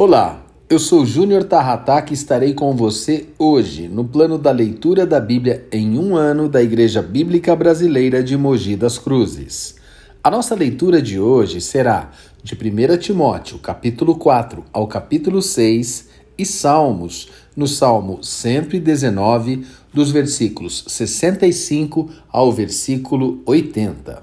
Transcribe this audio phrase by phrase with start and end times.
[0.00, 5.18] Olá, eu sou Júnior Tarrataque e estarei com você hoje no plano da leitura da
[5.18, 9.74] Bíblia em um ano da Igreja Bíblica Brasileira de Mogi das Cruzes.
[10.22, 12.12] A nossa leitura de hoje será
[12.44, 16.08] de 1 Timóteo, capítulo 4 ao capítulo 6
[16.38, 24.22] e Salmos, no Salmo 119, dos versículos 65 ao versículo 80.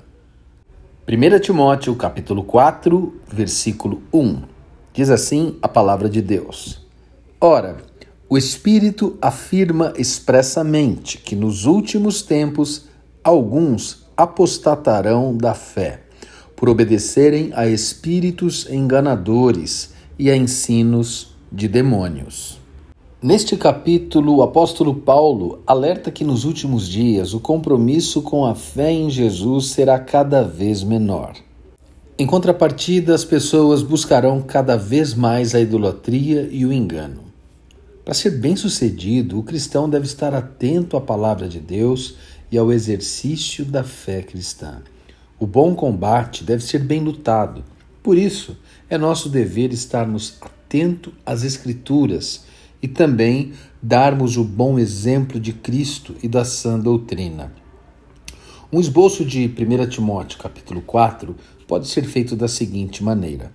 [1.05, 4.54] 1 Timóteo, capítulo 4, versículo 1.
[4.96, 6.80] Diz assim a palavra de Deus.
[7.42, 7.75] Ora,
[8.29, 12.86] o Espírito afirma expressamente que nos últimos tempos
[13.21, 16.04] alguns apostatarão da fé,
[16.55, 22.57] por obedecerem a espíritos enganadores e a ensinos de demônios.
[23.21, 28.93] Neste capítulo, o apóstolo Paulo alerta que nos últimos dias o compromisso com a fé
[28.93, 31.33] em Jesus será cada vez menor.
[32.17, 37.25] Em contrapartida, as pessoas buscarão cada vez mais a idolatria e o engano.
[38.05, 42.16] Para ser bem-sucedido, o cristão deve estar atento à palavra de Deus
[42.49, 44.81] e ao exercício da fé cristã.
[45.38, 47.66] O bom combate deve ser bem lutado.
[48.02, 48.58] Por isso,
[48.89, 52.45] é nosso dever estarmos atentos às Escrituras
[52.81, 57.52] e também darmos o bom exemplo de Cristo e da sã doutrina.
[58.71, 61.36] Um esboço de 1 Timóteo, capítulo 4,
[61.67, 63.52] pode ser feito da seguinte maneira.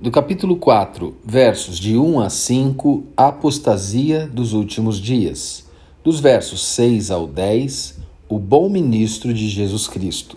[0.00, 5.66] Do capítulo 4, versos de 1 a 5, a apostasia dos últimos dias.
[6.04, 10.36] Dos versos 6 ao 10, o bom ministro de Jesus Cristo.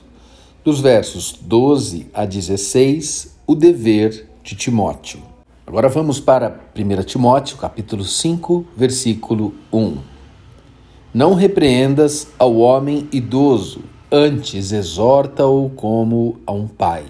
[0.64, 5.22] Dos versos 12 a 16, o dever de Timóteo.
[5.68, 9.98] Agora vamos para 1 Timóteo, capítulo 5, versículo 1.
[11.14, 13.82] Não repreendas ao homem idoso,
[14.14, 17.06] Antes, exorta-o como a um pai,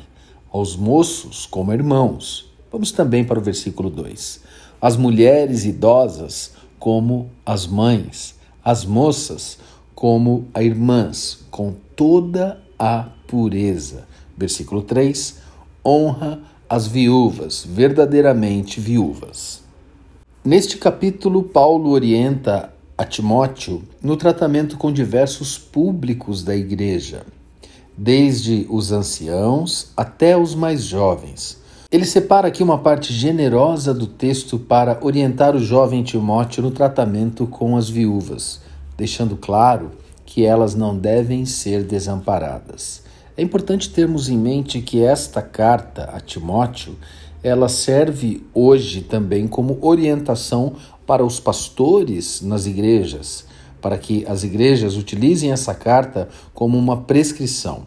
[0.54, 2.54] aos moços como irmãos.
[2.72, 4.42] Vamos também para o versículo 2.
[4.80, 9.58] As mulheres idosas como as mães, as moças
[9.96, 14.08] como a irmãs, com toda a pureza.
[14.38, 15.40] Versículo 3.
[15.84, 16.40] Honra
[16.70, 19.64] as viúvas, verdadeiramente viúvas.
[20.46, 27.24] Neste capítulo, Paulo orienta a Timóteo no tratamento com diversos públicos da igreja,
[27.98, 31.58] desde os anciãos até os mais jovens.
[31.92, 37.48] Ele separa aqui uma parte generosa do texto para orientar o jovem Timóteo no tratamento
[37.48, 38.62] com as viúvas,
[38.96, 43.02] deixando claro que elas não devem ser desamparadas.
[43.36, 46.96] É importante termos em mente que esta carta a Timóteo
[47.44, 50.76] ela serve hoje também como orientação
[51.12, 53.44] para os pastores nas igrejas,
[53.82, 57.86] para que as igrejas utilizem essa carta como uma prescrição.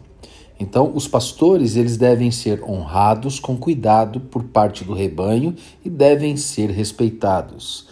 [0.59, 6.37] Então, os pastores eles devem ser honrados com cuidado por parte do rebanho e devem
[6.37, 7.87] ser respeitados.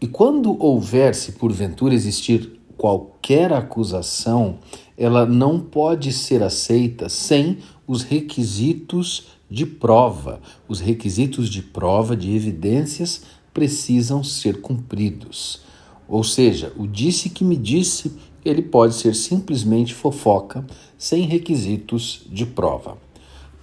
[0.00, 4.58] E quando houver, se porventura existir qualquer acusação,
[4.96, 7.58] ela não pode ser aceita sem
[7.88, 10.40] os requisitos de prova.
[10.68, 13.22] Os requisitos de prova, de evidências,
[13.56, 15.60] precisam ser cumpridos.
[16.06, 18.12] Ou seja, o disse que me disse,
[18.44, 20.66] ele pode ser simplesmente fofoca,
[20.98, 22.98] sem requisitos de prova.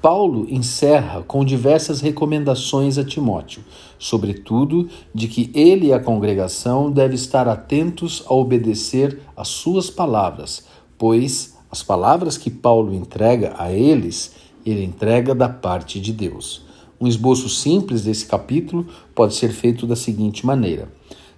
[0.02, 3.64] Paulo encerra com diversas recomendações a Timóteo,
[4.00, 10.66] sobretudo de que ele e a congregação devem estar atentos a obedecer às suas palavras,
[10.98, 14.34] pois as palavras que Paulo entrega a eles
[14.66, 16.73] ele entrega da parte de Deus.
[17.04, 20.88] Um esboço simples desse capítulo pode ser feito da seguinte maneira: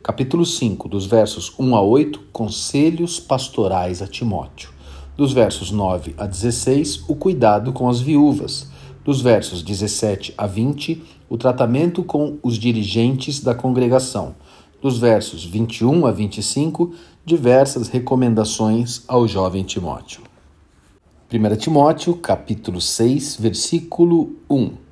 [0.04, 4.70] Capítulo 5, dos versos 1 a 8, Conselhos pastorais a Timóteo.
[5.18, 8.70] Dos versos 9 a 16, o cuidado com as viúvas.
[9.04, 14.36] Dos versos 17 a 20, o tratamento com os dirigentes da congregação.
[14.80, 16.94] Dos versos 21 a 25,
[17.26, 20.22] diversas recomendações ao jovem Timóteo.
[21.34, 24.85] 1 Timóteo, capítulo 6, versículo 1.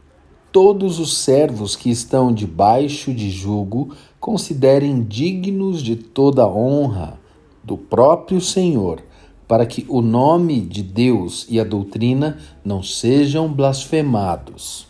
[0.53, 3.89] Todos os servos que estão debaixo de jugo
[4.19, 7.19] considerem dignos de toda honra
[7.63, 9.01] do próprio Senhor,
[9.47, 14.85] para que o nome de Deus e a doutrina não sejam blasfemados.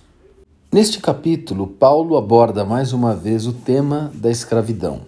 [0.70, 5.04] Neste capítulo, Paulo aborda mais uma vez o tema da escravidão.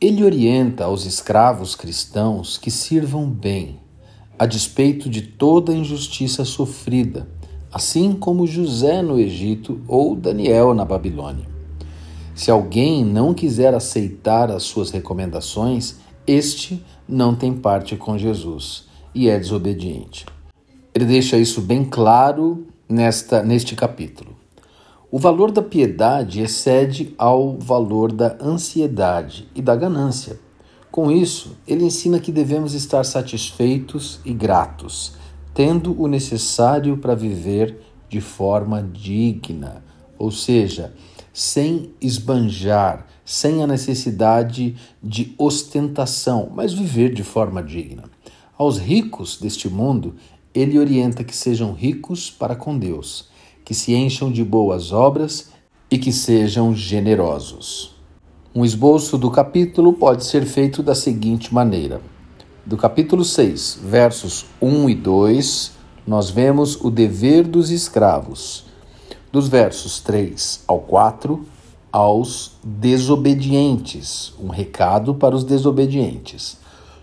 [0.00, 3.80] Ele orienta aos escravos cristãos que sirvam bem
[4.38, 7.26] a despeito de toda injustiça sofrida,
[7.72, 11.46] assim como José no Egito ou Daniel na Babilônia.
[12.34, 15.96] Se alguém não quiser aceitar as suas recomendações,
[16.26, 18.84] este não tem parte com Jesus
[19.14, 20.26] e é desobediente.
[20.94, 24.36] Ele deixa isso bem claro nesta, neste capítulo.
[25.10, 30.38] O valor da piedade excede ao valor da ansiedade e da ganância.
[30.90, 35.12] Com isso, ele ensina que devemos estar satisfeitos e gratos,
[35.56, 37.80] tendo o necessário para viver
[38.10, 39.82] de forma digna,
[40.18, 40.92] ou seja,
[41.32, 48.04] sem esbanjar, sem a necessidade de ostentação, mas viver de forma digna.
[48.58, 50.14] Aos ricos deste mundo,
[50.52, 53.30] ele orienta que sejam ricos para com Deus,
[53.64, 55.52] que se encham de boas obras
[55.90, 57.94] e que sejam generosos.
[58.54, 62.02] Um esboço do capítulo pode ser feito da seguinte maneira:
[62.66, 65.70] do capítulo 6, versos 1 e 2,
[66.04, 68.64] nós vemos o dever dos escravos.
[69.30, 71.46] Dos versos 3 ao 4,
[71.92, 76.58] aos desobedientes, um recado para os desobedientes.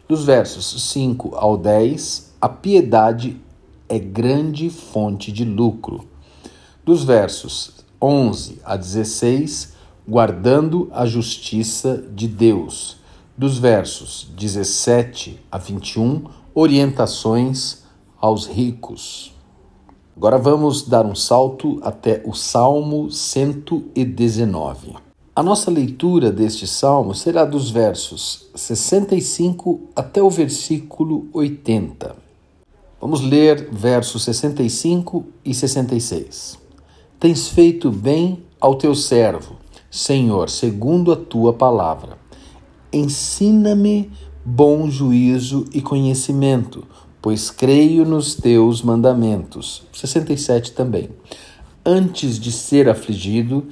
[0.05, 3.39] Dos versos 5 ao 10, a piedade
[3.87, 6.05] é grande fonte de lucro.
[6.83, 7.71] Dos versos
[8.01, 9.71] 11 a 16,
[10.05, 13.01] guardando a justiça de Deus.
[13.35, 17.79] Dos versos 17 a 21, orientações
[18.21, 19.33] aos ricos.
[20.15, 24.93] Agora vamos dar um salto até o Salmo 119.
[25.35, 32.15] A nossa leitura deste salmo será dos versos 65 até o versículo 80.
[33.01, 36.59] Vamos ler versos 65 e 66.
[37.19, 39.55] Tens feito bem ao teu servo,
[39.89, 42.21] Senhor, segundo a tua palavra.
[42.93, 44.11] Ensina-me
[44.45, 46.85] bom juízo e conhecimento,
[47.19, 49.81] pois creio nos teus mandamentos.
[49.91, 51.09] 67 também.
[51.83, 53.65] Antes de ser afligido,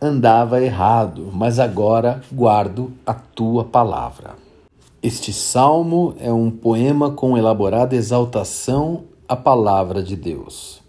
[0.00, 4.36] andava errado, mas agora guardo a tua palavra.
[5.02, 10.80] Este salmo é um poema com elaborada exaltação à palavra de Deus.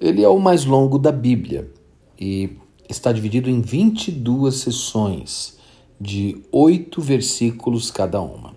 [0.00, 1.70] Ele é o mais longo da Bíblia
[2.18, 2.56] e
[2.88, 5.57] está dividido em 22 sessões
[6.00, 8.54] de oito versículos cada uma.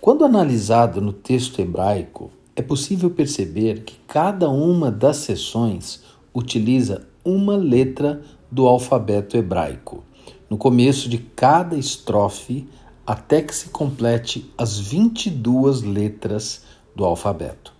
[0.00, 6.02] Quando analisado no texto hebraico, é possível perceber que cada uma das sessões
[6.32, 10.04] utiliza uma letra do alfabeto hebraico.
[10.48, 12.68] No começo de cada estrofe,
[13.06, 16.62] até que se complete as 22 letras
[16.94, 17.72] do alfabeto.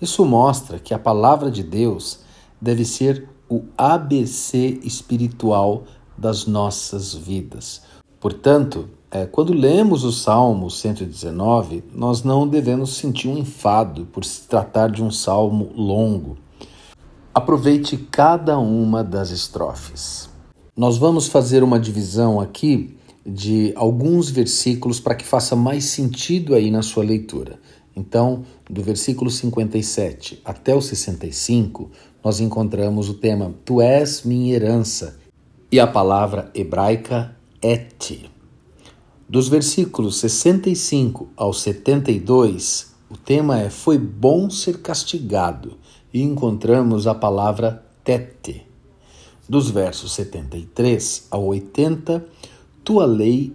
[0.00, 2.20] Isso mostra que a palavra de Deus
[2.60, 5.84] deve ser o ABC espiritual
[6.16, 7.82] das nossas vidas.
[8.20, 14.42] Portanto, é, quando lemos o Salmo 119, nós não devemos sentir um enfado por se
[14.42, 16.36] tratar de um salmo longo.
[17.32, 20.28] Aproveite cada uma das estrofes.
[20.76, 26.70] Nós vamos fazer uma divisão aqui de alguns versículos para que faça mais sentido aí
[26.70, 27.58] na sua leitura.
[27.94, 31.90] Então, do versículo 57 até o 65,
[32.22, 35.18] nós encontramos o tema Tu és minha herança
[35.70, 38.30] e a palavra hebraica et.
[39.28, 45.76] Dos versículos 65 ao 72, o tema é Foi bom ser castigado
[46.12, 48.66] e encontramos a palavra tete.
[49.48, 52.26] Dos versos 73 ao 80,
[52.84, 53.54] Tua lei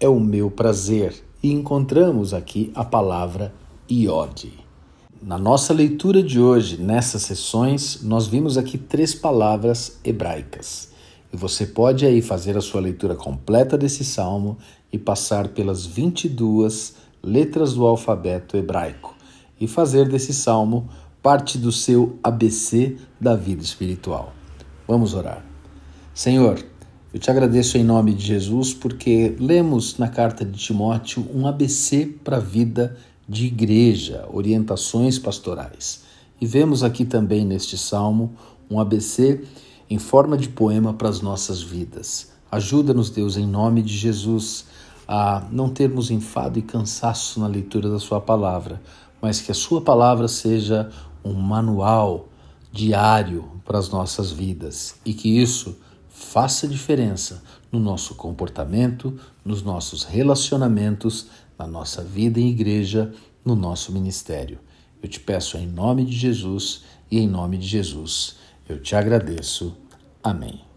[0.00, 3.54] é o meu prazer e encontramos aqui a palavra
[3.88, 4.52] iode.
[5.20, 10.91] Na nossa leitura de hoje, nessas sessões, nós vimos aqui três palavras hebraicas.
[11.32, 14.58] E você pode aí fazer a sua leitura completa desse salmo
[14.92, 19.14] e passar pelas 22 letras do alfabeto hebraico
[19.60, 20.88] e fazer desse salmo
[21.22, 24.32] parte do seu ABC da vida espiritual.
[24.86, 25.44] Vamos orar.
[26.12, 26.62] Senhor,
[27.14, 32.06] eu te agradeço em nome de Jesus porque lemos na carta de Timóteo um ABC
[32.24, 32.96] para a vida
[33.28, 36.02] de igreja, orientações pastorais.
[36.40, 38.34] E vemos aqui também neste salmo
[38.68, 39.42] um ABC
[39.92, 42.32] em forma de poema para as nossas vidas.
[42.50, 44.64] Ajuda-nos, Deus, em nome de Jesus,
[45.06, 48.80] a não termos enfado e cansaço na leitura da Sua palavra,
[49.20, 50.90] mas que a Sua palavra seja
[51.22, 52.30] um manual
[52.72, 55.76] diário para as nossas vidas e que isso
[56.08, 61.26] faça diferença no nosso comportamento, nos nossos relacionamentos,
[61.58, 63.12] na nossa vida em igreja,
[63.44, 64.58] no nosso ministério.
[65.02, 68.40] Eu te peço em nome de Jesus e em nome de Jesus.
[68.68, 69.76] Eu te agradeço.
[70.22, 70.71] Amém.